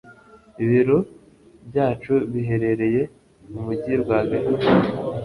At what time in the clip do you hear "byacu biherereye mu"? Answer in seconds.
1.67-3.59